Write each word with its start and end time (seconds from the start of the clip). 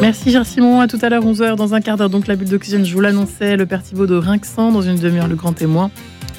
Merci 0.00 0.30
Gérard 0.30 0.46
Simon, 0.46 0.80
à 0.80 0.86
tout 0.86 0.98
à 1.02 1.08
l'heure 1.08 1.24
11h 1.24 1.56
dans 1.56 1.74
un 1.74 1.80
quart 1.80 1.96
d'heure 1.96 2.08
donc 2.08 2.28
la 2.28 2.36
bulle 2.36 2.48
d'oxygène 2.50 2.84
je 2.84 2.94
vous 2.94 3.00
l'annonçais, 3.00 3.56
le 3.56 3.66
père 3.66 3.82
Thibault 3.82 4.06
de 4.06 4.14
Rinxan 4.14 4.70
dans 4.70 4.80
une 4.80 4.94
demi-heure 4.94 5.26
le 5.26 5.34
grand 5.34 5.52
témoin. 5.52 5.90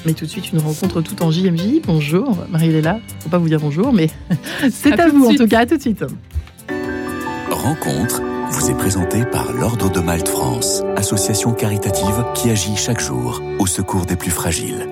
Mais 0.06 0.14
tout 0.14 0.24
de 0.24 0.30
suite 0.30 0.50
une 0.50 0.58
rencontre 0.58 1.02
tout 1.02 1.22
en 1.22 1.30
JMJ. 1.30 1.82
Bonjour, 1.84 2.38
Marie-Léla. 2.50 3.00
Faut 3.20 3.28
pas 3.28 3.36
vous 3.36 3.48
dire 3.48 3.60
bonjour, 3.60 3.92
mais 3.92 4.08
c'est 4.70 4.98
à, 4.98 5.08
vous 5.08 5.26
en 5.26 5.34
tout 5.34 5.46
cas. 5.46 5.60
À 5.60 5.66
tout 5.66 5.76
de 5.76 5.82
suite. 5.82 6.06
Rencontre 7.50 8.22
vous 8.50 8.70
est 8.70 8.78
présentée 8.78 9.26
par 9.26 9.52
l'Ordre 9.52 9.92
de 9.92 10.00
Malte 10.00 10.28
France, 10.28 10.82
association 10.96 11.52
caritative 11.52 12.24
qui 12.34 12.48
agit 12.48 12.76
chaque 12.76 13.00
jour 13.00 13.42
au 13.58 13.66
secours 13.66 14.06
des 14.06 14.16
plus 14.16 14.30
fragiles. 14.30 14.88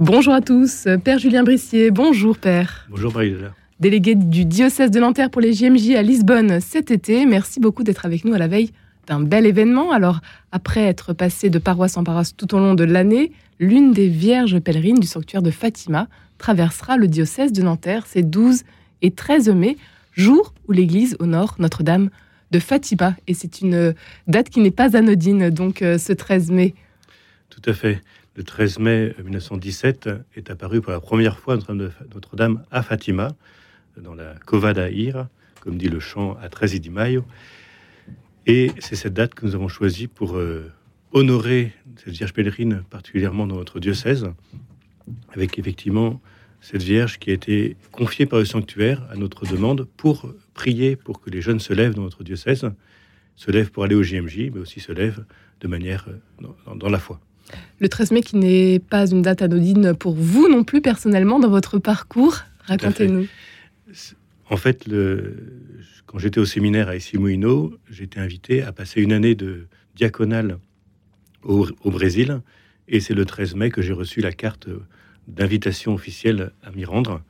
Bonjour 0.00 0.34
à 0.34 0.40
tous, 0.40 0.88
Père 1.04 1.20
Julien 1.20 1.44
Brissier. 1.44 1.92
Bonjour 1.92 2.38
Père. 2.38 2.88
Bonjour 2.90 3.12
Marie-Léla 3.12 3.52
délégué 3.82 4.14
du 4.14 4.44
diocèse 4.44 4.92
de 4.92 5.00
Nanterre 5.00 5.28
pour 5.28 5.40
les 5.40 5.52
JMJ 5.52 5.96
à 5.96 6.02
Lisbonne 6.02 6.60
cet 6.60 6.92
été. 6.92 7.26
Merci 7.26 7.58
beaucoup 7.58 7.82
d'être 7.82 8.06
avec 8.06 8.24
nous 8.24 8.32
à 8.32 8.38
la 8.38 8.46
veille 8.46 8.70
d'un 9.08 9.18
bel 9.18 9.44
événement. 9.44 9.90
Alors, 9.90 10.20
après 10.52 10.82
être 10.82 11.12
passé 11.12 11.50
de 11.50 11.58
paroisse 11.58 11.96
en 11.96 12.04
paroisse 12.04 12.36
tout 12.36 12.54
au 12.54 12.60
long 12.60 12.74
de 12.74 12.84
l'année, 12.84 13.32
l'une 13.58 13.92
des 13.92 14.06
vierges 14.06 14.60
pèlerines 14.60 15.00
du 15.00 15.08
sanctuaire 15.08 15.42
de 15.42 15.50
Fatima 15.50 16.06
traversera 16.38 16.96
le 16.96 17.08
diocèse 17.08 17.50
de 17.50 17.60
Nanterre 17.60 18.06
ces 18.06 18.22
12 18.22 18.62
et 19.02 19.10
13 19.10 19.48
mai, 19.48 19.76
jour 20.12 20.54
où 20.68 20.72
l'église 20.72 21.16
honore 21.18 21.56
Notre-Dame 21.58 22.10
de 22.52 22.60
Fatima. 22.60 23.16
Et 23.26 23.34
c'est 23.34 23.62
une 23.62 23.94
date 24.28 24.48
qui 24.48 24.60
n'est 24.60 24.70
pas 24.70 24.96
anodine, 24.96 25.50
donc 25.50 25.82
euh, 25.82 25.98
ce 25.98 26.12
13 26.12 26.52
mai. 26.52 26.76
Tout 27.50 27.68
à 27.68 27.72
fait. 27.72 28.00
Le 28.36 28.44
13 28.44 28.78
mai 28.78 29.12
1917 29.24 30.08
est 30.36 30.50
apparu 30.50 30.80
pour 30.80 30.92
la 30.92 31.00
première 31.00 31.40
fois 31.40 31.58
Notre-Dame 32.14 32.62
à 32.70 32.84
Fatima 32.84 33.32
dans 33.96 34.14
la 34.14 34.34
Covada 34.46 34.90
Ir, 34.90 35.26
comme 35.60 35.76
dit 35.76 35.88
le 35.88 36.00
chant 36.00 36.36
à 36.42 36.48
13 36.48 36.80
di 36.80 36.90
Maio. 36.90 37.24
Et 38.46 38.72
c'est 38.78 38.96
cette 38.96 39.14
date 39.14 39.34
que 39.34 39.46
nous 39.46 39.54
avons 39.54 39.68
choisie 39.68 40.08
pour 40.08 40.36
euh, 40.36 40.70
honorer 41.12 41.72
cette 41.96 42.14
Vierge 42.14 42.32
pèlerine, 42.32 42.82
particulièrement 42.90 43.46
dans 43.46 43.56
notre 43.56 43.78
diocèse, 43.78 44.28
avec 45.32 45.58
effectivement 45.58 46.20
cette 46.60 46.82
Vierge 46.82 47.18
qui 47.18 47.30
a 47.30 47.34
été 47.34 47.76
confiée 47.90 48.26
par 48.26 48.38
le 48.38 48.44
sanctuaire 48.44 49.06
à 49.10 49.16
notre 49.16 49.46
demande 49.46 49.86
pour 49.96 50.32
prier 50.54 50.96
pour 50.96 51.20
que 51.20 51.30
les 51.30 51.40
jeunes 51.40 51.60
se 51.60 51.72
lèvent 51.72 51.94
dans 51.94 52.02
notre 52.02 52.24
diocèse, 52.24 52.68
se 53.36 53.50
lèvent 53.50 53.70
pour 53.70 53.84
aller 53.84 53.94
au 53.94 54.02
JMJ, 54.02 54.50
mais 54.52 54.60
aussi 54.60 54.80
se 54.80 54.92
lèvent 54.92 55.24
de 55.60 55.68
manière 55.68 56.06
euh, 56.08 56.46
dans, 56.66 56.76
dans 56.76 56.88
la 56.88 56.98
foi. 56.98 57.20
Le 57.80 57.88
13 57.88 58.12
mai 58.12 58.22
qui 58.22 58.36
n'est 58.36 58.78
pas 58.78 59.10
une 59.10 59.22
date 59.22 59.42
anodine 59.42 59.94
pour 59.94 60.14
vous 60.14 60.48
non 60.48 60.64
plus 60.64 60.80
personnellement 60.80 61.38
dans 61.38 61.50
votre 61.50 61.78
parcours, 61.78 62.38
racontez-nous. 62.64 63.26
En 64.50 64.56
fait, 64.56 64.86
le, 64.86 65.36
quand 66.06 66.18
j'étais 66.18 66.40
au 66.40 66.44
séminaire 66.44 66.88
à 66.88 66.96
Essimoino, 66.96 67.74
j'étais 67.90 68.20
invité 68.20 68.62
à 68.62 68.72
passer 68.72 69.00
une 69.00 69.12
année 69.12 69.34
de 69.34 69.66
diaconale 69.94 70.58
au, 71.42 71.66
Brésil. 71.84 72.40
Et 72.88 73.00
c'est 73.00 73.14
le 73.14 73.24
13 73.24 73.54
mai 73.54 73.70
que 73.70 73.80
j'ai 73.82 73.92
reçu 73.92 74.20
la 74.20 74.32
carte 74.32 74.68
d'invitation 75.28 75.94
officielle 75.94 76.52
à 76.62 76.70
m'y 76.72 76.84
rendre. 76.84 77.22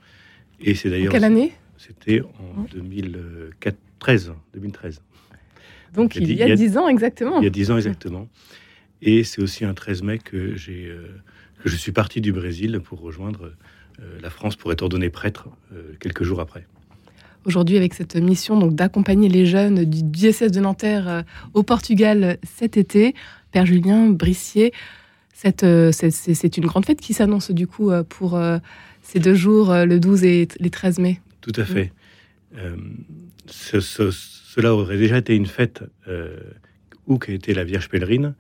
Et 0.61 0.75
c'est 0.75 0.91
d'ailleurs. 0.91 1.13
Quelle 1.13 1.25
année? 1.25 1.53
C'était 1.77 2.23
en 2.23 2.63
2013. 2.73 4.33
2013. 4.55 5.03
Donc, 5.95 6.17
il 6.17 6.33
y 6.33 6.43
a 6.43 6.55
dix 6.55 6.77
ans 6.77 6.89
exactement. 6.89 7.41
Il 7.41 7.45
y 7.45 7.47
a 7.47 7.51
dix 7.51 7.71
ans 7.71 7.77
exactement. 7.77 8.29
Et 9.03 9.25
c'est 9.25 9.43
aussi 9.43 9.65
un 9.65 9.75
13 9.75 10.03
mai 10.03 10.19
que, 10.19 10.55
j'ai, 10.55 10.87
euh, 10.87 11.09
que 11.63 11.69
je 11.69 11.77
suis 11.77 11.93
parti 11.93 12.21
du 12.21 12.33
Brésil 12.33 12.81
pour 12.81 13.01
rejoindre 13.01 13.53
la 14.23 14.31
France 14.31 14.57
pour 14.57 14.73
être 14.73 14.83
ordonné 14.83 15.11
prêtre 15.11 15.49
euh, 15.73 15.95
quelques 16.01 16.23
jours 16.23 16.41
après. 16.41 16.67
Aujourd'hui, 17.45 17.77
avec 17.77 17.95
cette 17.95 18.15
mission 18.17 18.59
donc 18.59 18.75
d'accompagner 18.75 19.29
les 19.29 19.47
jeunes 19.47 19.85
du 19.85 20.03
diocèse 20.03 20.53
de 20.53 20.61
Nanterre 20.61 21.09
euh, 21.09 21.23
au 21.55 21.63
Portugal 21.63 22.39
cet 22.45 22.77
été, 22.77 23.15
Père 23.51 23.67
Julien 23.67 24.09
Brissier, 24.11 24.73
c'est 25.35 25.63
une 25.63 26.67
grande 26.67 26.87
fête 26.87 27.01
qui 27.01 27.15
s'annonce 27.15 27.51
du 27.51 27.67
coup 27.67 27.91
pour 28.09 28.41
ces 29.03 29.19
deux 29.19 29.35
jours, 29.35 29.75
le 29.75 29.99
12 29.99 30.23
et 30.23 30.47
les 30.61 30.71
13 30.71 31.01
mai. 31.01 31.21
Tout 31.41 31.53
à 31.57 31.65
fait. 31.65 31.93
cela 33.49 34.73
aurait 34.73 34.99
déjà 34.99 35.19
été 35.19 35.35
une 35.35 35.47
fête 35.47 35.83
où 37.09 37.19
qu'a 37.19 37.33
été 37.33 37.55
la 37.55 37.65
Vierge 37.65 37.89
pèlerine, 37.89 38.35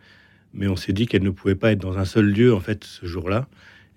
mais 0.54 0.68
on 0.68 0.76
s'est 0.76 0.92
dit 0.92 1.08
qu'elle 1.08 1.24
ne 1.24 1.30
pouvait 1.30 1.56
pas 1.56 1.72
être 1.72 1.80
dans 1.80 1.98
un 1.98 2.04
seul 2.04 2.26
lieu 2.26 2.54
en 2.54 2.60
fait 2.60 2.84
ce 2.84 3.04
jour-là 3.04 3.48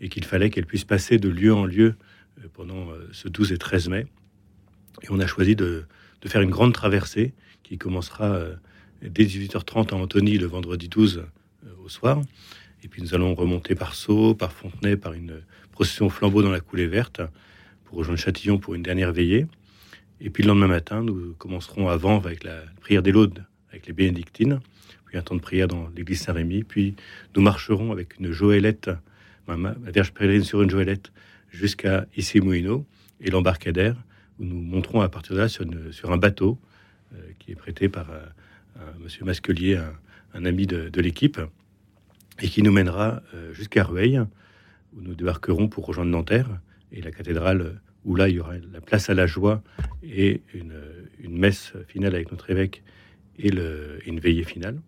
et 0.06 0.10
qu'il 0.10 0.24
fallait 0.24 0.52
qu'elle 0.52 0.68
puisse 0.68 0.84
passer 0.84 1.18
de 1.18 1.30
lieu 1.30 1.52
en 1.52 1.66
lieu 1.66 1.96
euh, 2.38 2.48
pendant 2.54 2.92
euh, 2.92 3.10
ce 3.12 3.28
12 3.28 3.54
et 3.54 3.58
13 3.58 3.90
mai. 3.90 4.06
Et 5.02 5.08
on 5.10 5.20
a 5.20 5.26
choisi 5.26 5.56
de, 5.56 5.86
faire 6.28 6.42
une 6.42 6.52
grande 6.52 6.74
traversée 6.74 7.34
qui 7.64 7.80
commencera 7.80 8.26
euh, 8.26 8.56
dès 9.02 9.26
18h30 9.26 9.94
à 9.94 9.96
Antony 9.96 10.38
le 10.38 10.46
vendredi 10.46 10.90
12 10.90 11.26
au 11.84 11.90
soir. 11.90 12.22
Et 12.84 12.88
puis 12.88 13.02
nous 13.02 13.16
allons 13.16 13.34
remonter 13.34 13.74
par 13.74 13.96
Sceaux, 13.96 14.36
par 14.36 14.52
Fontenay, 14.52 14.96
par 14.96 15.14
une 15.14 15.42
procession 15.72 16.10
flambeau 16.10 16.44
dans 16.44 16.52
la 16.52 16.60
coulée 16.60 16.88
verte 16.88 17.22
pour 17.86 17.98
rejoindre 17.98 18.20
Châtillon 18.20 18.60
pour 18.60 18.76
une 18.76 18.84
dernière 18.84 19.12
veillée. 19.12 19.48
Et 20.22 20.30
puis 20.30 20.44
le 20.44 20.50
lendemain 20.50 20.68
matin, 20.68 21.02
nous 21.02 21.34
commencerons 21.40 21.90
avant 21.90 22.18
avec 22.18 22.44
la 22.44 22.62
prière 22.80 23.02
des 23.02 23.12
laudes 23.12 23.44
avec 23.72 23.88
les 23.88 23.94
bénédictines, 23.94 24.62
puis 25.06 25.18
un 25.18 25.22
temps 25.22 25.36
de 25.36 25.42
prière 25.42 25.68
dans 25.68 25.90
l'église 25.96 26.22
Saint-Rémy, 26.22 26.64
puis 26.64 26.96
nous 27.36 27.42
marcherons 27.42 27.92
avec 27.92 28.20
une 28.20 28.32
joëlette 28.32 28.90
Vierge 29.48 30.12
pèlerine 30.12 30.44
sur 30.44 30.62
une 30.62 30.70
joëlette 30.70 31.12
jusqu'à 31.52 32.06
Issy-Mouino 32.18 32.86
et 33.22 33.30
l'embarcadère, 33.30 33.96
où 34.40 34.46
nous 34.46 34.60
monterons 34.60 35.02
à 35.02 35.10
partir 35.10 35.36
de 35.36 35.42
là 35.42 35.48
sur, 35.48 36.12
un 36.12 36.18
bateau 36.18 36.60
euh, 37.14 37.18
qui 37.40 37.52
est 37.52 37.56
prêté 37.56 37.88
par 37.88 38.10
euh, 38.12 38.26
monsieur 39.00 39.24
Masquelier, 39.24 39.80
un, 40.34 40.46
ami 40.46 40.68
de, 40.68 41.02
l'équipe, 41.02 41.40
et 42.42 42.48
qui 42.48 42.62
nous 42.62 42.72
mènera 42.72 43.22
euh, 43.34 43.54
jusqu'à 43.54 43.84
Rueil, 43.84 44.20
où 44.94 45.02
nous 45.02 45.16
débarquerons 45.16 45.70
pour 45.70 45.86
rejoindre 45.86 46.12
Nanterre 46.12 46.60
et 46.92 47.02
la 47.02 47.12
cathédrale, 47.12 47.80
où 48.04 48.16
là 48.16 48.28
il 48.30 48.36
y 48.36 48.40
aura 48.40 48.54
la 48.58 48.82
place 48.82 49.10
à 49.10 49.14
la 49.14 49.28
joie 49.28 49.64
et 50.04 50.42
une, 50.54 50.74
messe 51.28 51.74
finale 51.88 52.16
avec 52.16 52.32
notre 52.32 52.50
évêque 52.50 52.82
et, 53.38 53.50
et 53.50 54.08
une 54.08 54.20
veillée 54.20 54.44
finale. 54.44 54.80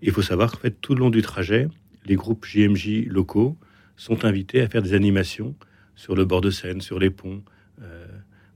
Il 0.00 0.12
faut 0.12 0.22
savoir 0.22 0.50
qu'en 0.50 0.58
fait, 0.58 0.80
tout 0.80 0.94
le 0.94 1.00
long 1.00 1.10
du 1.10 1.20
trajet, 1.20 1.68
les 2.06 2.16
groupes 2.16 2.44
JMJ 2.44 3.06
locaux 3.06 3.56
sont 3.96 4.24
invités 4.24 4.60
à 4.60 4.68
faire 4.68 4.82
des 4.82 4.94
animations 4.94 5.54
sur 5.94 6.14
le 6.16 6.24
bord 6.24 6.40
de 6.40 6.50
Seine, 6.50 6.80
sur 6.80 6.98
les 6.98 7.10
ponts, 7.10 7.42
euh, 7.82 8.06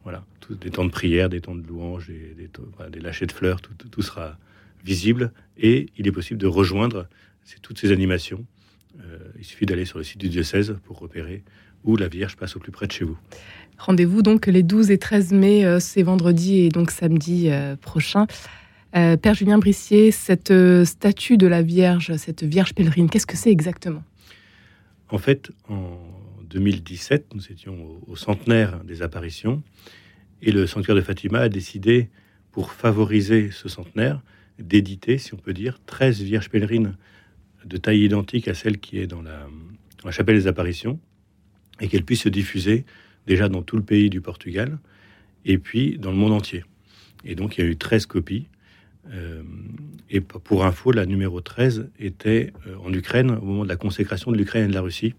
voilà, 0.02 0.24
des 0.50 0.70
temps 0.70 0.84
de 0.84 0.90
prière, 0.90 1.28
des 1.28 1.40
temps 1.40 1.54
de 1.54 1.66
louange, 1.66 2.08
des, 2.08 2.48
des, 2.90 3.00
lâchers 3.00 3.26
de 3.26 3.32
fleurs, 3.32 3.60
tout, 3.60 4.02
sera 4.02 4.38
visible 4.84 5.32
et 5.56 5.88
il 5.96 6.06
est 6.06 6.12
possible 6.12 6.40
de 6.40 6.46
rejoindre 6.46 7.08
toutes 7.62 7.78
ces 7.78 7.92
animations. 7.92 8.44
Euh, 9.00 9.18
il 9.38 9.44
suffit 9.44 9.66
d'aller 9.66 9.84
sur 9.84 9.98
le 9.98 10.04
site 10.04 10.18
du 10.18 10.28
diocèse 10.28 10.76
pour 10.84 10.98
repérer 10.98 11.42
où 11.84 11.96
la 11.96 12.08
Vierge 12.08 12.36
passe 12.36 12.56
au 12.56 12.60
plus 12.60 12.72
près 12.72 12.86
de 12.86 12.92
chez 12.92 13.04
vous. 13.04 13.18
Rendez-vous 13.78 14.22
donc 14.22 14.46
les 14.46 14.62
12 14.62 14.90
et 14.90 14.98
13 14.98 15.32
mai, 15.32 15.64
euh, 15.64 15.78
c'est 15.80 16.02
vendredi 16.02 16.60
et 16.60 16.68
donc 16.68 16.90
samedi 16.90 17.50
prochain. 17.80 18.26
Euh, 18.94 19.16
Père 19.16 19.34
Julien 19.34 19.58
Brissier, 19.58 20.10
cette 20.10 20.50
euh, 20.50 20.84
statue 20.84 21.36
de 21.36 21.46
la 21.46 21.62
Vierge, 21.62 22.16
cette 22.16 22.44
Vierge 22.44 22.72
pèlerine, 22.72 23.10
qu'est-ce 23.10 23.26
que 23.26 23.36
c'est 23.36 23.50
exactement? 23.50 24.02
En 25.10 25.18
fait, 25.18 25.50
en 25.68 25.98
2017, 26.48 27.34
nous 27.34 27.50
étions 27.50 28.00
au, 28.06 28.16
centenaire 28.16 28.82
des 28.84 29.02
apparitions 29.02 29.62
et 30.40 30.52
le 30.52 30.66
sanctuaire 30.66 30.96
de 30.96 31.00
Fatima 31.00 31.40
a 31.40 31.48
décidé, 31.48 32.10
pour 32.52 32.72
favoriser 32.72 33.50
ce 33.50 33.68
centenaire, 33.68 34.22
d'éditer, 34.58 35.18
si 35.18 35.34
on 35.34 35.36
peut 35.36 35.52
dire, 35.52 35.80
13 35.86 36.22
Vierges 36.22 36.48
pèlerines 36.48 36.96
de 37.64 37.76
taille 37.76 38.04
identique 38.04 38.48
à 38.48 38.54
celle 38.54 38.78
qui 38.78 38.98
est 38.98 39.06
dans 39.06 39.22
la, 39.22 39.48
chapelle 40.10 40.36
des 40.36 40.46
apparitions 40.46 41.00
et 41.80 41.88
qu'elle 41.88 42.04
puisse 42.04 42.22
se 42.22 42.28
diffuser 42.28 42.84
déjà 43.26 43.48
dans 43.48 43.62
tout 43.62 43.76
le 43.76 43.82
pays 43.82 44.08
du 44.08 44.20
Portugal 44.20 44.78
et 45.44 45.58
puis 45.58 45.98
dans 45.98 46.12
le 46.12 46.16
monde 46.16 46.32
entier. 46.32 46.64
Et 47.24 47.34
donc 47.34 47.58
il 47.58 47.64
y 47.64 47.66
a 47.66 47.70
eu 47.70 47.76
13 47.76 48.06
copies 48.06 48.46
euh, 49.14 49.42
et 50.10 50.20
pour 50.20 50.64
info, 50.64 50.92
la 50.92 51.06
numéro 51.06 51.40
13 51.40 51.88
était 51.98 52.52
euh, 52.66 52.76
en 52.84 52.92
Ukraine 52.92 53.30
au 53.30 53.44
moment 53.44 53.64
de 53.64 53.68
la 53.68 53.76
consécration 53.76 54.30
de 54.30 54.36
l'Ukraine 54.36 54.64
et 54.64 54.68
de 54.68 54.74
la 54.74 54.80
Russie. 54.80 55.14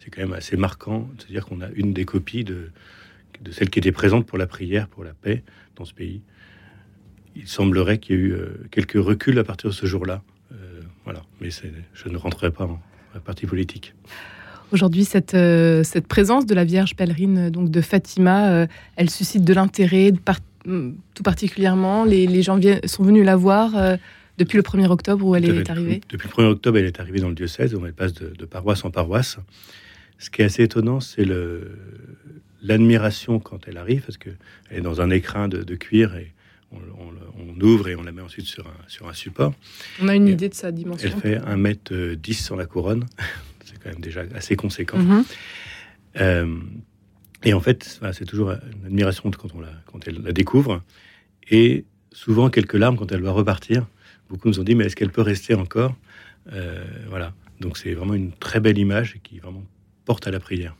C'est 0.00 0.10
quand 0.10 0.22
même 0.22 0.32
assez 0.32 0.56
marquant, 0.56 1.08
c'est-à-dire 1.18 1.46
qu'on 1.46 1.60
a 1.60 1.68
une 1.74 1.92
des 1.92 2.04
copies 2.04 2.44
de, 2.44 2.70
celle 3.50 3.70
qui 3.70 3.78
était 3.78 3.92
présente 3.92 4.26
pour 4.26 4.38
la 4.38 4.46
prière, 4.46 4.88
pour 4.88 5.04
la 5.04 5.14
paix 5.14 5.42
dans 5.76 5.84
ce 5.84 5.94
pays. 5.94 6.20
Il 7.36 7.48
semblerait 7.48 7.98
qu'il 7.98 8.16
y 8.16 8.18
ait 8.18 8.22
eu 8.22 8.32
euh, 8.32 8.66
quelques 8.70 9.02
reculs 9.02 9.38
à 9.38 9.44
partir 9.44 9.70
de 9.70 9.74
ce 9.74 9.86
jour-là. 9.86 10.22
voilà, 11.04 11.22
mais 11.40 11.50
je 11.50 12.08
ne 12.08 12.16
rentrerai 12.16 12.50
pas 12.50 12.64
en, 12.64 12.80
partie 13.24 13.46
politique. 13.46 13.94
Aujourd'hui, 14.72 15.04
cette, 15.04 15.36
présence 16.08 16.46
de 16.46 16.54
la 16.54 16.64
Vierge 16.64 16.96
pèlerine 16.96 17.50
donc 17.50 17.70
de 17.70 17.80
Fatima, 17.80 18.66
elle 18.96 19.10
suscite 19.10 19.44
de 19.44 19.52
l'intérêt 19.52 20.10
de 20.10 20.18
part 20.18 20.40
tout 20.64 21.22
particulièrement 21.22 22.04
Les, 22.04 22.42
gens 22.42 22.58
sont 22.84 23.02
venus 23.02 23.24
la 23.24 23.36
voir 23.36 23.76
euh, 23.76 23.96
depuis 24.38 24.56
le 24.56 24.62
1er 24.62 24.86
octobre 24.86 25.24
où 25.26 25.34
elle 25.34 25.44
est 25.44 25.70
arrivée 25.70 26.00
Depuis 26.08 26.28
le 26.28 26.34
1er 26.34 26.46
octobre, 26.46 26.78
elle 26.78 26.86
est 26.86 27.00
arrivée 27.00 27.20
dans 27.20 27.28
le 27.28 27.34
diocèse, 27.34 27.74
où 27.74 27.84
elle 27.86 27.92
passe 27.92 28.14
de, 28.14 28.44
paroisse 28.44 28.84
en 28.84 28.90
paroisse. 28.90 29.38
Ce 30.18 30.30
qui 30.30 30.42
est 30.42 30.44
assez 30.44 30.62
étonnant, 30.62 31.00
c'est 31.00 31.26
l'admiration 32.62 33.38
quand 33.38 33.68
elle 33.68 33.76
arrive, 33.76 34.02
parce 34.02 34.18
qu'elle 34.18 34.36
est 34.70 34.80
dans 34.80 35.00
un 35.00 35.10
écrin 35.10 35.48
de, 35.48 35.74
cuir 35.76 36.16
et 36.16 36.32
on, 36.72 37.60
ouvre 37.60 37.88
et 37.88 37.94
on 37.94 38.02
la 38.02 38.10
met 38.10 38.22
ensuite 38.22 38.46
sur 38.46 38.66
un, 38.66 38.88
sur 38.88 39.08
un 39.08 39.12
support. 39.12 39.54
On 40.02 40.08
a 40.08 40.16
une 40.16 40.26
idée 40.26 40.48
de 40.48 40.54
sa 40.54 40.72
dimension. 40.72 41.08
Elle 41.08 41.20
fait 41.20 41.38
1m10 41.38 42.32
sur 42.32 42.56
la 42.56 42.66
couronne, 42.66 43.06
c'est 43.64 43.78
quand 43.80 43.90
même 43.90 44.00
déjà 44.00 44.24
assez 44.34 44.56
conséquent. 44.56 44.98
Mhm. 44.98 45.24
Euh, 46.20 46.56
et 47.44 47.54
en 47.54 47.60
fait, 47.60 48.00
c'est 48.12 48.24
toujours 48.24 48.50
une 48.50 48.86
admiration 48.86 49.30
quand, 49.30 49.54
on 49.54 49.60
la, 49.60 49.72
quand 49.86 50.06
elle 50.06 50.22
la 50.22 50.32
découvre. 50.32 50.82
Et 51.50 51.84
souvent, 52.12 52.50
quelques 52.50 52.74
larmes 52.74 52.96
quand 52.96 53.10
elle 53.12 53.22
va 53.22 53.32
repartir. 53.32 53.86
Beaucoup 54.28 54.48
nous 54.48 54.60
ont 54.60 54.64
dit, 54.64 54.74
mais 54.74 54.84
est-ce 54.84 54.96
qu'elle 54.96 55.10
peut 55.10 55.22
rester 55.22 55.54
encore? 55.54 55.94
Euh, 56.52 56.84
Voilà. 57.08 57.34
Donc 57.60 57.78
c'est 57.78 57.94
vraiment 57.94 58.14
une 58.14 58.32
très 58.32 58.60
belle 58.60 58.78
image 58.78 59.18
qui 59.22 59.38
vraiment 59.38 59.64
porte 60.04 60.26
à 60.26 60.30
la 60.30 60.40
prière. 60.40 60.76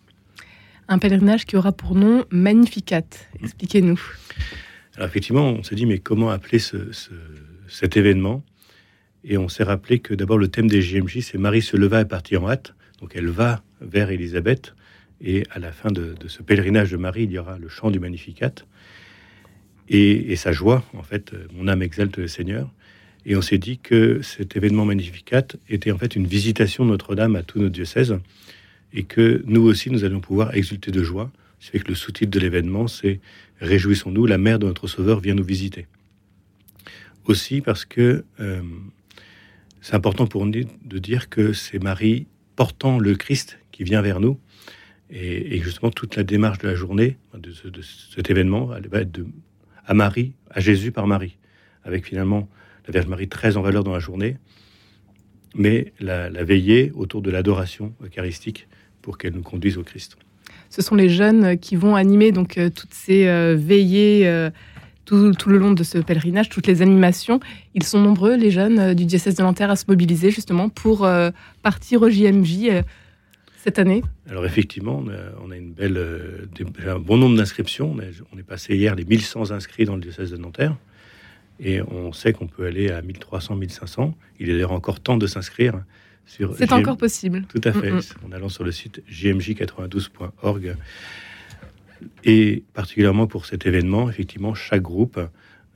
Un 0.88 0.98
pèlerinage 0.98 1.46
qui 1.46 1.56
aura 1.56 1.72
pour 1.72 1.94
nom 1.94 2.24
Magnificat. 2.30 3.02
Expliquez-nous. 3.42 4.00
Alors 4.96 5.08
effectivement, 5.08 5.48
on 5.48 5.62
s'est 5.62 5.74
dit, 5.74 5.86
mais 5.86 5.98
comment 5.98 6.30
appeler 6.30 6.58
ce, 6.58 6.76
cet 7.68 7.96
événement? 7.96 8.42
Et 9.24 9.38
on 9.38 9.48
s'est 9.48 9.64
rappelé 9.64 10.00
que 10.00 10.12
d'abord 10.14 10.36
le 10.36 10.48
thème 10.48 10.68
des 10.68 10.82
JMJ, 10.82 11.20
c'est 11.20 11.38
Marie 11.38 11.62
se 11.62 11.76
leva 11.76 12.02
et 12.02 12.04
partit 12.04 12.36
en 12.36 12.48
hâte. 12.48 12.74
Donc 13.00 13.12
elle 13.14 13.28
va 13.28 13.62
vers 13.80 14.10
Élisabeth. 14.10 14.74
Et 15.20 15.44
à 15.50 15.58
la 15.58 15.72
fin 15.72 15.90
de, 15.90 16.14
ce 16.26 16.42
pèlerinage 16.42 16.90
de 16.90 16.96
Marie, 16.96 17.24
il 17.24 17.32
y 17.32 17.38
aura 17.38 17.58
le 17.58 17.68
chant 17.68 17.90
du 17.90 18.00
Magnificat. 18.00 18.52
Et, 19.88 20.34
sa 20.36 20.52
joie, 20.52 20.84
en 20.94 21.02
fait, 21.02 21.32
mon 21.52 21.68
âme 21.68 21.82
exalte 21.82 22.16
le 22.18 22.28
Seigneur. 22.28 22.70
Et 23.26 23.36
on 23.36 23.42
s'est 23.42 23.58
dit 23.58 23.78
que 23.78 24.20
cet 24.22 24.56
événement 24.56 24.84
Magnificat 24.84 25.46
était 25.68 25.92
en 25.92 25.98
fait 25.98 26.14
une 26.14 26.26
visitation 26.26 26.84
de 26.84 26.90
Notre-Dame 26.90 27.36
à 27.36 27.42
tous 27.42 27.58
nos 27.58 27.70
diocèses 27.70 28.18
et 28.92 29.04
que 29.04 29.42
nous 29.46 29.62
aussi, 29.62 29.90
nous 29.90 30.04
allons 30.04 30.20
pouvoir 30.20 30.54
exulter 30.54 30.90
de 30.90 31.02
joie. 31.02 31.30
Ce 31.58 31.70
fait 31.70 31.80
que 31.80 31.88
le 31.88 31.94
sous-titre 31.94 32.30
de 32.30 32.38
l'événement, 32.38 32.86
c'est 32.86 33.20
Réjouissons-nous, 33.60 34.26
la 34.26 34.36
mère 34.36 34.58
de 34.58 34.66
notre 34.66 34.86
Sauveur 34.86 35.20
vient 35.20 35.34
nous 35.34 35.44
visiter. 35.44 35.86
Aussi 37.24 37.60
parce 37.60 37.84
que 37.84 38.24
euh, 38.40 38.62
c'est 39.80 39.94
important 39.94 40.26
pour 40.26 40.44
nous 40.44 40.64
de 40.84 40.98
dire 40.98 41.28
que 41.28 41.52
c'est 41.52 41.82
Marie 41.82 42.26
portant 42.56 42.98
le 42.98 43.14
Christ 43.14 43.58
qui 43.72 43.84
vient 43.84 44.02
vers 44.02 44.20
nous. 44.20 44.38
Et, 45.10 45.60
justement, 45.60 45.90
toute 45.90 46.16
la 46.16 46.24
démarche 46.24 46.58
de 46.58 46.68
la 46.68 46.74
journée, 46.74 47.18
de, 47.34 47.52
cet 48.14 48.30
événement, 48.30 48.74
elle 48.74 48.88
va 48.88 49.00
être 49.00 49.12
de, 49.12 49.26
à 49.86 49.94
Marie, 49.94 50.32
à 50.50 50.60
Jésus 50.60 50.92
par 50.92 51.06
Marie, 51.06 51.36
avec 51.84 52.06
finalement 52.06 52.48
la 52.86 52.92
Vierge 52.92 53.06
Marie 53.06 53.28
très 53.28 53.56
en 53.56 53.62
valeur 53.62 53.84
dans 53.84 53.92
la 53.92 53.98
journée, 53.98 54.38
mais 55.54 55.92
la, 56.00 56.28
veillée 56.42 56.90
autour 56.94 57.22
de 57.22 57.30
l'adoration 57.30 57.94
eucharistique 58.02 58.66
pour 59.02 59.18
qu'elle 59.18 59.34
nous 59.34 59.42
conduise 59.42 59.78
au 59.78 59.82
Christ. 59.82 60.16
Ce 60.70 60.82
sont 60.82 60.94
les 60.94 61.08
jeunes 61.08 61.58
qui 61.58 61.76
vont 61.76 61.94
animer 61.94 62.32
donc 62.32 62.58
euh, 62.58 62.70
toutes 62.70 62.92
ces 62.92 63.28
euh, 63.28 63.54
veillées 63.56 64.26
euh, 64.26 64.50
tout, 65.04 65.32
tout, 65.32 65.48
le 65.50 65.58
long 65.58 65.72
de 65.72 65.84
ce 65.84 65.98
pèlerinage, 65.98 66.48
toutes 66.48 66.66
les 66.66 66.82
animations. 66.82 67.38
Ils 67.74 67.84
sont 67.84 68.00
nombreux, 68.00 68.36
les 68.36 68.50
jeunes 68.50 68.94
du 68.94 69.04
diocèse 69.04 69.36
de 69.36 69.42
Nanterre, 69.42 69.70
à 69.70 69.76
se 69.76 69.84
mobiliser 69.86 70.30
justement 70.30 70.70
pour 70.70 71.06
partir 71.62 72.00
au 72.00 72.08
JMJ 72.08 72.82
cette 73.64 73.78
année 73.78 74.02
Alors 74.28 74.44
effectivement, 74.44 75.02
on 75.42 75.50
a, 75.50 75.56
une 75.56 75.72
belle, 75.72 75.98
un 76.86 76.98
bon 76.98 77.16
nombre 77.16 77.34
d'inscriptions. 77.34 77.96
On, 78.30 78.38
est 78.38 78.42
passé 78.42 78.76
hier 78.76 78.94
les 78.94 79.06
1100 79.06 79.52
inscrits 79.52 79.86
dans 79.86 79.94
le 79.94 80.02
diocèse 80.02 80.30
de 80.32 80.36
Nanterre. 80.36 80.76
Et 81.60 81.80
on 81.80 82.12
sait 82.12 82.34
qu'on 82.34 82.46
peut 82.46 82.66
aller 82.66 82.90
à 82.90 83.00
1300, 83.00 83.56
1500. 83.56 84.14
Il 84.38 84.50
est 84.50 84.52
d'ailleurs 84.52 84.72
encore 84.72 85.00
temps 85.00 85.16
de 85.16 85.26
s'inscrire. 85.26 85.82
sur. 86.26 86.54
C'est 86.56 86.74
encore 86.74 86.98
possible. 86.98 87.46
Tout 87.48 87.62
à 87.64 87.72
fait. 87.72 87.90
En 88.26 88.32
allant 88.32 88.50
sur 88.50 88.64
le 88.64 88.70
site 88.70 89.02
jmj92.org. 89.10 90.76
Et 92.24 92.64
particulièrement 92.74 93.26
pour 93.26 93.46
cet 93.46 93.64
événement, 93.64 94.10
effectivement, 94.10 94.54
chaque 94.54 94.82
groupe 94.82 95.18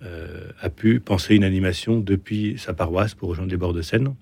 euh, 0.03 0.51
a 0.61 0.69
pu 0.69 1.01
penser 1.01 1.37
une 1.37 1.45
animation 1.45 2.01
depuis 2.01 2.59
sa 2.59 2.75
paroisse 2.75 3.15
pour 3.15 3.31
rejoindre 3.31 3.51
les 3.51 3.57
bords 3.57 3.73
de 3.73 3.81
Seine 3.81 4.15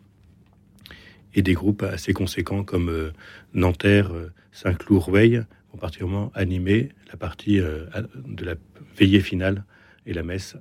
et 1.37 1.43
des 1.43 1.53
groupes 1.53 1.83
assez 1.83 2.12
conséquents 2.12 2.65
comme 2.65 2.88
euh, 2.88 3.12
Nanterre, 3.55 4.11
euh, 4.12 4.33
Saint-Cloud, 4.53 5.03
Roueil 5.03 5.43
vont 5.73 5.79
particulièrement 5.79 6.33
animer 6.35 6.88
la 7.11 7.17
partie 7.17 7.61
euh, 7.61 7.85
de 8.27 8.44
la 8.44 8.55
veillée 8.99 9.21
finale 9.21 9.62
et 10.09 10.12
la 10.12 10.23
messe 10.23 10.56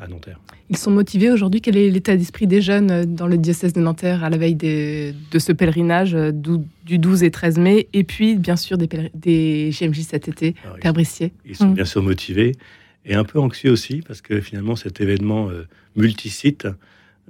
à, 0.00 0.08
Nanterre. 0.08 0.40
Ils 0.70 0.78
sont 0.78 0.90
motivés 0.90 1.30
aujourd'hui? 1.30 1.60
Quel 1.60 1.76
est 1.76 1.90
l'état 1.90 2.16
d'esprit 2.16 2.46
des 2.46 2.62
jeunes 2.62 3.04
dans 3.04 3.26
le 3.26 3.36
diocèse 3.36 3.74
de 3.74 3.80
Nanterre 3.80 4.24
à 4.24 4.30
la 4.30 4.38
veille 4.38 4.54
de 4.54 5.38
ce 5.38 5.52
pèlerinage 5.52 6.14
du 6.14 6.98
12 6.98 7.22
et 7.22 7.30
13 7.30 7.58
mai 7.58 7.88
Et 7.92 8.04
puis, 8.04 8.36
bien 8.36 8.56
sûr, 8.56 8.78
des, 8.78 8.88
des 9.12 9.70
GMJ 9.70 10.00
cet 10.00 10.28
été, 10.28 10.54
Père 10.80 10.94
Brissier? 10.94 11.34
Ils 11.44 11.54
sont 11.54 11.68
mmh. 11.68 11.74
bien 11.74 11.84
sûr 11.84 12.02
motivés 12.02 12.52
et 13.04 13.14
un 13.14 13.24
peu 13.24 13.38
anxieux 13.38 13.70
aussi 13.70 14.00
parce 14.00 14.22
que 14.22 14.40
finalement, 14.40 14.76
cet 14.76 15.02
événement 15.02 15.50
multisite 15.94 16.66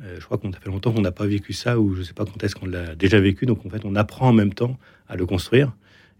je 0.02 0.25
crois 0.25 0.38
qu'on 0.38 0.50
a 0.50 0.56
fait 0.56 0.69
longtemps 0.69 0.93
qu'on 0.93 1.00
n'a 1.00 1.12
pas 1.12 1.26
vécu 1.26 1.52
ça, 1.52 1.78
ou 1.78 1.94
je 1.94 2.00
ne 2.00 2.04
sais 2.04 2.12
pas 2.12 2.25
quand 2.25 2.43
est-ce 2.43 2.54
qu'on 2.54 2.66
l'a 2.66 2.94
déjà 2.94 3.20
vécu. 3.20 3.46
Donc 3.46 3.64
en 3.64 3.70
fait, 3.70 3.84
on 3.84 3.94
apprend 3.96 4.28
en 4.28 4.32
même 4.32 4.52
temps 4.52 4.78
à 5.08 5.16
le 5.16 5.26
construire. 5.26 5.72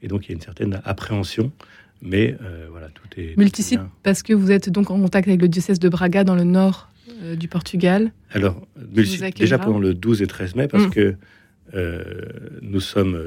Et 0.03 0.09
donc 0.09 0.27
il 0.27 0.29
y 0.31 0.33
a 0.33 0.35
une 0.35 0.43
certaine 0.43 0.81
appréhension. 0.85 1.53
Mais 2.03 2.37
euh, 2.43 2.67
voilà, 2.71 2.89
tout 2.89 3.09
est. 3.19 3.37
Multisite, 3.37 3.81
parce 4.03 4.23
que 4.23 4.33
vous 4.33 4.51
êtes 4.51 4.69
donc 4.69 4.91
en 4.91 5.01
contact 5.01 5.29
avec 5.29 5.41
le 5.41 5.49
diocèse 5.49 5.79
de 5.79 5.89
Braga 5.89 6.25
dans 6.25 6.35
le 6.35 6.45
nord 6.45 6.91
euh, 7.23 7.37
du 7.37 7.49
Portugal. 7.49 8.13
Alors, 8.33 8.67
déjà 8.77 9.59
pendant 9.59 9.79
le 9.79 9.95
12 9.95 10.23
et 10.23 10.27
13 10.27 10.55
mai, 10.57 10.69
parce 10.69 10.87
mmh. 10.87 10.91
que 10.91 11.17
nous 12.63 12.81
sommes. 12.81 13.21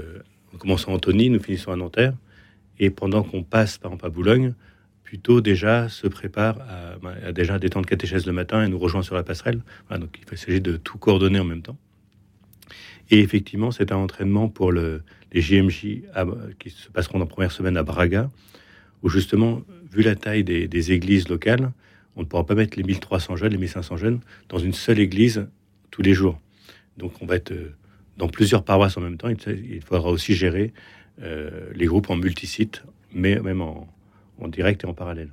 nous 0.54 0.60
commençons 0.60 0.92
à 0.92 0.96
Antony, 0.96 1.30
nous 1.30 1.42
finissons 1.42 1.72
à 1.72 1.76
Nanterre. 1.76 2.14
Et 2.80 2.90
pendant 2.90 3.24
qu'on 3.24 3.44
passe 3.44 3.78
par 3.78 3.92
exemple 3.92 4.06
à 4.06 4.10
Boulogne, 4.10 4.54
plutôt 5.10 5.42
déjà 5.42 5.90
se 5.90 6.06
prépare 6.08 6.60
à, 7.26 7.32
déjà 7.32 7.58
des 7.58 7.72
temps 7.72 7.82
de 7.82 7.88
catéchèse 7.88 8.28
le 8.28 8.32
matin 8.32 8.64
et 8.64 8.68
nous 8.68 8.78
rejoint 8.78 9.02
sur 9.02 9.16
la 9.16 9.24
passerelle. 9.24 9.62
donc 9.90 10.20
il 10.32 10.38
s'agit 10.38 10.62
de 10.62 10.78
tout 10.78 11.00
coordonner 11.00 11.40
en 11.40 11.46
même 11.46 11.64
temps. 11.64 11.80
Et 13.10 13.20
effectivement, 13.22 13.72
c'est 13.72 13.92
un 13.92 13.96
entraînement 13.96 14.50
pour 14.50 14.72
le, 14.72 15.02
les 15.32 15.42
JMJ 15.42 16.04
qui 16.60 16.70
se 16.70 16.90
passeront 16.92 17.20
en 17.20 17.26
première 17.26 17.52
semaine 17.52 17.76
à 17.76 17.82
Braga, 17.82 18.30
où 19.02 19.10
justement, 19.10 19.64
vu 19.92 20.04
la 20.04 20.14
taille 20.14 20.44
des, 20.44 20.92
églises 20.92 21.28
locales, 21.28 21.72
on 22.16 22.22
ne 22.22 22.26
pourra 22.28 22.46
pas 22.46 22.54
mettre 22.54 22.78
les 22.78 22.84
1300 22.84 23.36
jeunes, 23.36 23.54
les 23.54 23.58
1500 23.58 23.98
jeunes 23.98 24.20
dans 24.48 24.60
une 24.60 24.74
seule 24.74 25.00
église 25.00 25.48
tous 25.90 26.04
les 26.04 26.14
jours. 26.14 26.40
Donc 26.98 27.14
on 27.22 27.26
va 27.26 27.38
être 27.38 27.52
euh, 27.52 27.74
dans 28.18 28.28
plusieurs 28.28 28.64
paroisses 28.64 28.96
en 28.96 29.02
même 29.02 29.18
temps. 29.18 29.30
Il, 29.30 29.82
faudra 29.82 30.12
aussi 30.12 30.36
gérer 30.36 30.72
euh, 31.24 31.72
les 31.74 31.88
groupes 31.88 32.12
en 32.12 32.16
multisite, 32.16 32.84
mais 33.12 33.40
même 33.40 33.62
en, 33.62 33.90
en 34.42 34.48
direct 34.48 34.84
et 34.84 34.88
en 34.88 34.94
parallèle. 34.94 35.30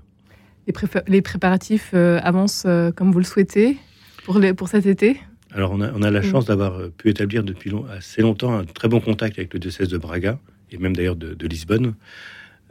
Les, 1.06 1.22
préparatifs 1.22 1.92
euh, 1.94 2.18
avancent 2.22 2.64
euh, 2.66 2.90
comme 2.90 3.12
vous 3.12 3.20
le 3.20 3.24
souhaitez 3.24 3.76
pour, 4.25 4.40
les, 4.40 4.52
pour 4.52 4.68
cet 4.68 4.86
été? 4.86 5.20
Alors, 5.52 5.70
on 5.70 5.80
a, 5.80 5.92
on 5.92 6.02
a 6.02 6.10
la 6.10 6.20
mm. 6.20 6.25
chance 6.25 6.46
d'avoir 6.46 6.75
euh, 6.75 6.92
pu 6.96 7.08
établir 7.08 7.44
depuis 7.44 7.72
assez 7.96 8.20
longtemps 8.20 8.52
un 8.58 8.64
très 8.64 8.88
bon 8.88 9.00
contact 9.00 9.38
avec 9.38 9.54
le 9.54 9.60
diocèse 9.60 9.88
de 9.88 9.96
Braga, 9.96 10.40
et 10.72 10.78
même 10.78 10.96
d'ailleurs 10.96 11.14
de, 11.14 11.46
Lisbonne. 11.46 11.94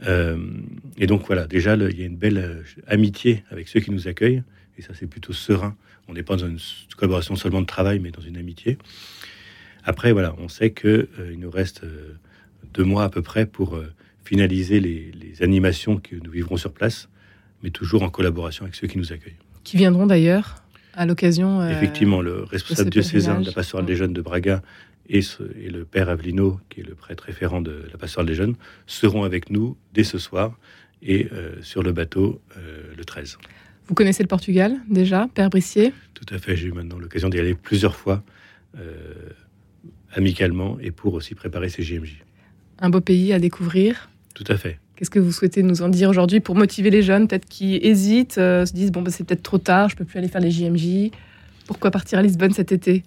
et 0.06 1.08
donc, 1.08 1.25
voilà, 1.25 1.48
déjà, 1.48 1.75
il 1.75 1.98
y 1.98 2.04
a 2.04 2.06
une 2.06 2.18
belle 2.18 2.63
amitié 2.86 3.46
avec 3.50 3.70
ceux 3.70 3.80
qui 3.80 3.92
nous 3.92 4.10
accueillent, 4.10 4.44
et 4.77 4.82
ça, 4.82 4.94
c'est 4.94 5.08
plutôt 5.08 5.32
serein. 5.32 5.77
On 6.10 6.13
n'est 6.13 6.24
pas 6.24 6.36
dans 6.36 6.48
une 6.48 6.60
collaboration 6.98 7.38
seulement 7.38 7.62
de 7.62 7.65
travail, 7.65 8.00
mais 8.00 8.12
dans 8.12 8.22
une 8.22 8.36
amitié. 8.36 8.77
Après, 9.86 10.12
voilà, 10.12 10.36
on 10.38 10.50
sait 10.50 10.72
qu'il 10.72 11.08
il 11.32 11.39
nous 11.39 11.50
reste 11.50 11.84
deux 12.74 12.84
mois 12.84 13.06
à 13.06 13.10
peu 13.10 13.22
près 13.22 13.46
pour 13.46 13.80
finaliser 14.25 14.79
les, 14.79 15.12
animations 15.41 15.98
que 15.98 16.15
nous 16.15 16.32
vivrons 16.32 16.55
sur 16.55 16.72
place, 16.72 17.10
mais 17.62 17.70
toujours 17.70 18.03
en 18.03 18.10
collaboration 18.10 18.63
avec 18.63 18.75
ceux 18.75 18.88
qui 18.88 18.98
nous 18.98 19.12
accueillent. 19.12 19.36
Qui 19.65 19.75
viendront 19.75 20.05
d'ailleurs 20.05 20.63
à 20.94 21.05
l'occasion. 21.05 21.60
Euh, 21.60 21.72
Effectivement, 21.72 22.22
le 22.22 22.44
responsable 22.44 22.89
diocésain 22.89 23.41
de 23.41 23.46
la 23.46 23.51
pastorale 23.51 23.86
des 23.86 23.98
jeunes 23.98 24.13
de 24.13 24.22
Braga 24.22 24.62
et, 25.10 25.20
et, 25.20 25.70
le 25.70 25.84
père 25.84 26.08
Avelino, 26.08 26.62
qui 26.70 26.79
est 26.79 26.84
le 26.84 26.96
prêtre 26.96 27.25
référent 27.25 27.60
de 27.60 27.84
la 27.91 27.98
pastorale 27.98 28.27
des 28.27 28.34
jeunes, 28.34 28.55
seront 28.88 29.24
avec 29.24 29.50
nous 29.50 29.75
dès 29.94 30.05
ce 30.05 30.17
soir 30.17 30.58
et 31.03 31.27
euh, 31.34 31.62
sur 31.62 31.84
le 31.84 31.91
bateau 31.91 32.41
euh, 32.58 32.94
le 32.96 33.03
13. 33.03 33.38
Vous 33.88 33.94
connaissez 33.94 34.24
le 34.24 34.29
Portugal 34.29 34.77
déjà, 34.89 35.27
Père 35.34 35.50
Brissier? 35.50 35.91
Tout 36.13 36.34
à 36.34 36.38
fait, 36.38 36.55
j'ai 36.55 36.67
eu 36.67 36.72
maintenant 36.72 36.98
l'occasion 36.98 37.27
d'y 37.27 37.39
aller 37.39 37.55
plusieurs 37.55 37.96
fois, 37.96 38.24
amicalement, 40.13 40.77
et 40.79 40.91
pour 40.91 41.13
aussi 41.13 41.36
préparer 41.36 41.70
ces 41.70 41.84
JMJ. 41.84 42.24
Un 42.79 42.89
beau 42.89 43.01
pays 43.01 43.32
à 43.32 43.39
découvrir 43.39 44.10
tout 44.36 44.44
à 44.50 44.58
fait. 44.58 44.80
Qu'est-ce 44.96 45.10
que 45.10 45.20
vous 45.20 45.32
souhaitez 45.32 45.63
nous 45.63 45.82
en 45.82 45.89
dire 45.89 46.10
aujourd'hui 46.10 46.42
pour 46.42 46.56
motiver 46.56 46.89
les 46.89 47.01
jeunes, 47.01 47.27
peut-être 47.27 47.48
qui 47.48 47.77
hésitent, 47.77 48.38
euh, 48.38 48.65
se 48.65 48.74
disent 48.74 48.92
bon, 48.92 49.01
bah, 49.01 49.10
c'est 49.10 49.24
peut-être 49.24 49.42
trop 49.42 49.58
tard, 49.58 49.89
je 49.89 49.96
peux 49.96 50.06
plus 50.06 50.20
aller 50.20 50.27
faire 50.27 50.42
les 50.42 50.51
JMJ. 50.51 51.12
Pourquoi 51.65 51.89
partir 51.89 52.20
à 52.20 52.22
Lisbonne 52.22 52.51
cet 52.51 52.72
été? 52.72 53.04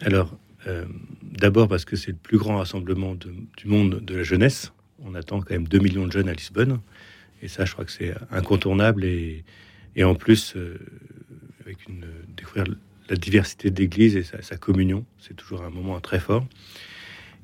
Alors, 0.00 0.36
euh, 0.66 0.84
d'abord 1.22 1.68
parce 1.68 1.84
que 1.84 1.96
c'est 1.96 2.10
le 2.10 2.16
plus 2.16 2.38
grand 2.38 2.56
rassemblement 2.56 3.14
du 3.14 3.66
monde 3.66 4.00
de 4.00 4.16
la 4.16 4.22
jeunesse. 4.22 4.72
On 5.04 5.14
attend 5.14 5.40
quand 5.40 5.52
même 5.52 5.68
2 5.68 5.78
millions 5.78 6.06
de 6.06 6.12
jeunes 6.12 6.28
à 6.28 6.32
Lisbonne. 6.32 6.80
Et 7.42 7.48
ça, 7.48 7.64
je 7.64 7.72
crois 7.72 7.84
que 7.84 7.92
c'est 7.92 8.14
incontournable. 8.30 9.04
Et, 9.04 9.44
et 9.96 10.04
en 10.04 10.14
plus, 10.14 10.54
euh, 10.56 10.78
avec 11.64 11.86
une, 11.88 12.06
découvrir 12.36 12.64
la 13.08 13.16
diversité 13.16 13.70
d'églises 13.70 14.16
et 14.16 14.22
sa, 14.22 14.42
sa 14.42 14.56
communion, 14.56 15.04
c'est 15.18 15.36
toujours 15.36 15.62
un 15.62 15.70
moment 15.70 16.00
très 16.00 16.20
fort. 16.20 16.46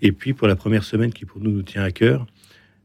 Et 0.02 0.12
puis, 0.12 0.32
pour 0.34 0.48
la 0.48 0.56
première 0.56 0.84
semaine 0.84 1.12
qui, 1.12 1.24
pour 1.24 1.40
nous, 1.40 1.50
nous 1.50 1.62
tient 1.62 1.82
à 1.82 1.90
cœur, 1.90 2.26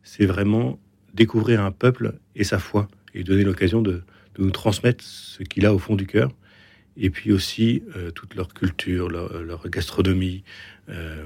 c'est 0.03 0.25
vraiment 0.25 0.79
découvrir 1.13 1.61
un 1.61 1.71
peuple 1.71 2.15
et 2.35 2.43
sa 2.43 2.59
foi, 2.59 2.87
et 3.13 3.23
donner 3.23 3.43
l'occasion 3.43 3.81
de, 3.81 4.03
de, 4.35 4.43
nous 4.43 4.51
transmettre 4.51 5.03
ce 5.03 5.43
qu'il 5.43 5.65
a 5.65 5.73
au 5.73 5.79
fond 5.79 5.95
du 5.95 6.07
cœur, 6.07 6.31
et 6.97 7.09
puis 7.09 7.31
aussi 7.31 7.83
euh, 7.95 8.11
toute 8.11 8.35
leur 8.35 8.53
culture, 8.53 9.09
leur, 9.09 9.41
leur 9.41 9.69
gastronomie. 9.69 10.43
Euh, 10.89 11.23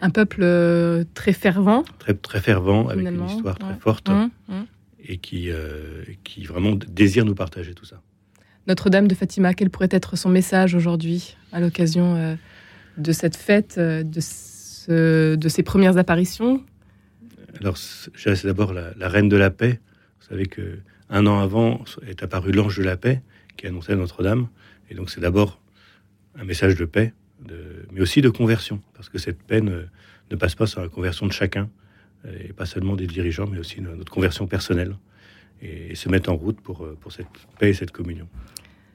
un 0.00 0.10
peuple 0.10 0.40
euh, 0.42 1.04
très 1.14 1.32
fervent. 1.32 1.84
Très, 1.98 2.14
très 2.14 2.40
fervent, 2.40 2.88
avec 2.88 3.06
une 3.06 3.26
histoire 3.26 3.58
très 3.58 3.74
forte, 3.74 4.08
mmh, 4.08 4.30
mmh. 4.48 4.54
et 5.08 5.18
qui, 5.18 5.50
euh, 5.50 6.02
qui 6.24 6.44
vraiment 6.44 6.74
désire 6.74 7.24
nous 7.24 7.34
partager 7.34 7.74
tout 7.74 7.84
ça. 7.84 8.00
Notre-Dame 8.66 9.06
de 9.06 9.14
Fatima, 9.14 9.54
quel 9.54 9.70
pourrait 9.70 9.88
être 9.90 10.16
son 10.16 10.28
message 10.28 10.74
aujourd'hui 10.74 11.36
à 11.52 11.60
l'occasion 11.60 12.36
de 12.98 13.12
cette 13.12 13.36
fête, 13.36 13.78
de, 13.78 14.20
ce, 14.20 15.36
de, 15.36 15.48
ces 15.48 15.62
premières 15.62 15.98
apparitions? 15.98 16.64
Alors, 17.60 17.76
c'est 17.76 18.44
d'abord 18.44 18.72
la, 18.72 18.92
la, 18.96 19.08
reine 19.08 19.28
de 19.28 19.36
la 19.36 19.50
paix. 19.50 19.80
Vous 20.20 20.26
savez 20.28 20.46
que 20.46 20.78
un 21.08 21.26
an 21.26 21.38
avant 21.40 21.84
est 22.06 22.22
apparu 22.22 22.52
l'ange 22.52 22.76
de 22.76 22.82
la 22.82 22.96
paix 22.96 23.22
qui 23.56 23.66
annonçait 23.66 23.96
Notre-Dame, 23.96 24.48
et 24.90 24.94
donc 24.94 25.10
c'est 25.10 25.20
d'abord 25.20 25.60
un 26.38 26.44
message 26.44 26.74
de 26.74 26.84
paix, 26.84 27.14
de, 27.44 27.86
mais 27.92 28.00
aussi 28.00 28.20
de 28.20 28.28
conversion, 28.28 28.82
parce 28.94 29.08
que 29.08 29.18
cette 29.18 29.42
paix 29.42 29.60
ne, 29.60 29.84
ne, 30.30 30.36
passe 30.36 30.54
pas 30.54 30.66
sur 30.66 30.82
la 30.82 30.88
conversion 30.88 31.26
de 31.26 31.32
chacun, 31.32 31.70
et 32.40 32.52
pas 32.52 32.66
seulement 32.66 32.96
des 32.96 33.06
dirigeants, 33.06 33.46
mais 33.46 33.58
aussi 33.58 33.80
notre 33.80 34.12
conversion 34.12 34.46
personnelle, 34.46 34.96
et, 35.62 35.92
et 35.92 35.94
se 35.94 36.08
mettre 36.08 36.30
en 36.30 36.36
route 36.36 36.60
pour, 36.60 36.86
pour 37.00 37.12
cette 37.12 37.28
paix 37.58 37.70
et 37.70 37.74
cette 37.74 37.92
communion 37.92 38.28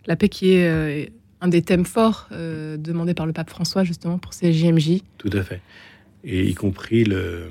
la 0.05 0.15
paix 0.15 0.29
qui 0.29 0.53
est 0.53 0.67
euh, 0.67 1.05
un 1.41 1.47
des 1.47 1.61
thèmes 1.61 1.85
forts 1.85 2.27
euh, 2.31 2.77
demandés 2.77 3.13
par 3.13 3.25
le 3.25 3.33
pape 3.33 3.49
François 3.49 3.83
justement 3.83 4.17
pour 4.17 4.33
ces 4.33 4.53
JMJ. 4.53 5.01
Tout 5.17 5.29
à 5.33 5.43
fait. 5.43 5.61
Et 6.23 6.47
y 6.47 6.53
compris 6.53 7.03
le, 7.03 7.49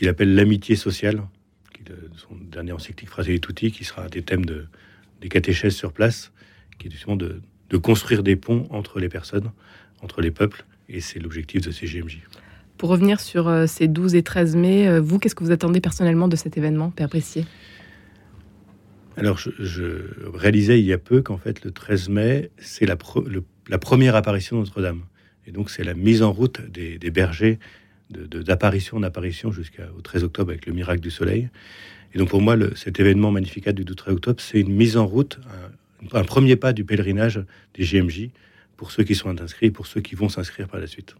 qu'il 0.00 0.08
appelle 0.08 0.34
l'amitié 0.34 0.76
sociale, 0.76 1.20
qui 1.74 1.82
est 1.82 1.94
son 2.16 2.34
dernier 2.50 2.72
encyclique 2.72 3.10
Fratelli 3.10 3.38
Tutti, 3.38 3.70
qui 3.70 3.84
sera 3.84 4.08
des 4.08 4.22
thèmes 4.22 4.46
de, 4.46 4.64
des 5.20 5.28
catéchèses 5.28 5.76
sur 5.76 5.92
place, 5.92 6.32
qui 6.78 6.88
est 6.88 6.90
justement 6.90 7.16
de, 7.16 7.42
de 7.68 7.76
construire 7.76 8.22
des 8.22 8.34
ponts 8.34 8.66
entre 8.70 8.98
les 8.98 9.10
personnes, 9.10 9.50
entre 10.00 10.22
les 10.22 10.30
peuples, 10.30 10.64
et 10.88 11.02
c'est 11.02 11.18
l'objectif 11.18 11.60
de 11.60 11.70
ces 11.70 11.86
JMJ. 11.86 12.22
Pour 12.78 12.88
revenir 12.88 13.20
sur 13.20 13.46
euh, 13.46 13.66
ces 13.66 13.88
12 13.88 14.14
et 14.14 14.22
13 14.22 14.56
mai, 14.56 14.88
euh, 14.88 15.02
vous, 15.02 15.18
qu'est-ce 15.18 15.34
que 15.34 15.44
vous 15.44 15.50
attendez 15.50 15.82
personnellement 15.82 16.28
de 16.28 16.36
cet 16.36 16.56
événement, 16.56 16.88
Père 16.90 17.08
Brissier 17.08 17.44
alors, 19.18 19.36
je, 19.36 19.50
je, 19.58 20.06
réalisais 20.32 20.80
il 20.80 20.86
y 20.86 20.94
a 20.94 20.98
peu 20.98 21.20
qu'en 21.20 21.36
fait, 21.36 21.62
le 21.62 21.72
13 21.72 22.08
mai, 22.08 22.50
c'est 22.56 22.86
la, 22.86 22.96
le, 23.26 23.44
la, 23.68 23.78
première 23.78 24.16
apparition 24.16 24.56
de 24.56 24.60
Notre-Dame. 24.62 25.02
Et 25.46 25.50
donc, 25.50 25.68
c'est 25.68 25.84
la 25.84 25.92
mise 25.92 26.22
en 26.22 26.32
route 26.32 26.62
des, 26.70 26.96
des 26.96 27.10
bergers 27.10 27.58
d'apparition 28.10 28.98
de, 28.98 29.04
en 29.04 29.06
apparition 29.06 29.52
jusqu'au 29.52 30.00
13 30.02 30.24
octobre 30.24 30.50
avec 30.50 30.66
le 30.66 30.72
miracle 30.72 31.00
du 31.00 31.10
soleil. 31.10 31.48
Et 32.14 32.18
donc, 32.18 32.28
pour 32.28 32.42
moi, 32.42 32.56
le, 32.56 32.74
cet 32.74 32.98
événement 32.98 33.30
magnificat 33.30 33.72
du 33.72 33.84
13 33.84 34.14
octobre, 34.14 34.40
c'est 34.40 34.60
une 34.60 34.74
mise 34.74 34.96
en 34.96 35.06
route, 35.06 35.38
un, 36.12 36.18
un, 36.18 36.24
premier 36.24 36.56
pas 36.56 36.72
du 36.72 36.84
pèlerinage 36.84 37.40
des 37.74 37.84
JMJ 37.84 38.30
pour 38.76 38.90
ceux 38.90 39.04
qui 39.04 39.14
sont 39.14 39.40
inscrits 39.40 39.66
et 39.66 39.70
pour 39.70 39.86
ceux 39.86 40.00
qui 40.00 40.14
vont 40.14 40.28
s'inscrire 40.28 40.66
par 40.66 40.80
la 40.80 40.86
suite. 40.86 41.14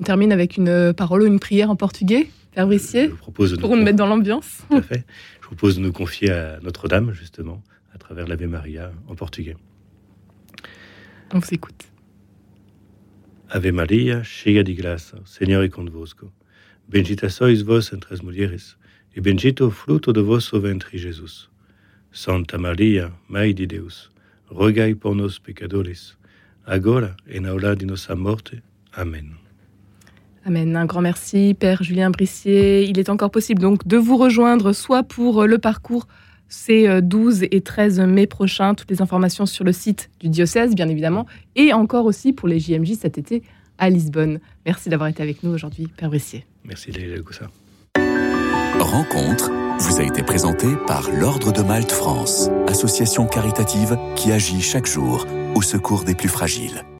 On 0.00 0.04
termine 0.04 0.32
avec 0.32 0.56
une 0.56 0.92
parole 0.92 1.22
ou 1.22 1.26
une 1.26 1.40
prière 1.40 1.70
en 1.70 1.76
portugais, 1.76 2.28
Père 2.54 2.66
Brissier, 2.66 3.10
pour 3.60 3.76
nous 3.76 3.82
mettre 3.82 3.96
dans 3.96 4.06
l'ambiance. 4.06 4.62
Tout 4.70 4.76
à 4.76 4.82
fait. 4.82 5.04
Je 5.40 5.46
propose 5.46 5.76
de 5.76 5.80
nous 5.80 5.92
confier 5.92 6.30
à 6.30 6.58
Notre-Dame, 6.60 7.12
justement, 7.12 7.62
à 7.94 7.98
travers 7.98 8.26
l'Ave 8.26 8.46
Maria 8.46 8.92
en 9.08 9.14
portugais. 9.14 9.56
On 11.32 11.38
vous 11.38 11.54
écoute. 11.54 11.86
Ave 13.48 13.70
Maria, 13.70 14.24
cheia 14.24 14.64
de 14.64 14.74
graça, 14.74 15.20
o 15.20 15.26
Senhor 15.26 15.68
convosco. 15.70 16.32
Bendita 16.88 17.28
sois 17.28 17.62
vós 17.62 17.92
entre 17.92 18.12
as 18.12 18.20
mulheres, 18.20 18.76
e 19.14 19.70
fruto 19.70 20.12
de 20.12 20.20
vosso 20.20 20.60
ventre, 20.60 20.98
Jesus. 20.98 21.48
Santa 22.10 22.58
Maria, 22.58 23.12
Mãe 23.28 23.54
de 23.54 23.64
Deus, 23.66 24.10
rogai 24.46 24.96
por 24.96 25.14
nós 25.14 25.38
pecadores, 25.38 26.16
agora 26.66 27.16
e 27.26 27.38
na 27.38 27.52
hora 27.52 27.76
de 27.76 27.86
nossa 27.86 28.16
morte. 28.16 28.60
Amen. 28.92 29.36
Amen. 30.44 30.76
Un 30.76 30.86
grand 30.86 31.02
merci, 31.02 31.54
Père 31.54 31.82
Julien 31.82 32.10
Brissier. 32.10 32.84
Il 32.84 32.98
est 32.98 33.08
encore 33.08 33.30
possible 33.30 33.60
donc 33.60 33.86
de 33.86 33.96
vous 33.96 34.16
rejoindre, 34.16 34.72
soit 34.72 35.02
pour 35.02 35.46
le 35.46 35.58
parcours 35.58 36.06
ces 36.48 37.02
12 37.02 37.44
et 37.50 37.60
13 37.60 38.00
mai 38.00 38.26
prochains, 38.26 38.74
toutes 38.74 38.90
les 38.90 39.02
informations 39.02 39.46
sur 39.46 39.64
le 39.64 39.72
site 39.72 40.10
du 40.20 40.28
diocèse, 40.28 40.74
bien 40.74 40.88
évidemment, 40.88 41.26
et 41.56 41.72
encore 41.72 42.04
aussi 42.04 42.32
pour 42.32 42.48
les 42.48 42.60
JMJ 42.60 42.94
cet 42.94 43.18
été 43.18 43.42
à 43.78 43.90
Lisbonne. 43.90 44.40
Merci 44.64 44.88
d'avoir 44.88 45.08
été 45.08 45.22
avec 45.22 45.42
nous 45.42 45.50
aujourd'hui, 45.50 45.88
Père 45.96 46.08
Brissier. 46.08 46.44
Merci, 46.64 46.90
Léa 46.92 47.16
ça. 47.30 47.46
Rencontre 48.80 49.50
vous 49.78 50.00
a 50.00 50.04
été 50.04 50.22
présentée 50.22 50.74
par 50.86 51.10
l'Ordre 51.10 51.52
de 51.52 51.60
Malte 51.60 51.92
France, 51.92 52.48
association 52.66 53.26
caritative 53.26 53.98
qui 54.14 54.32
agit 54.32 54.62
chaque 54.62 54.86
jour 54.86 55.26
au 55.54 55.60
secours 55.60 56.04
des 56.04 56.14
plus 56.14 56.30
fragiles. 56.30 56.86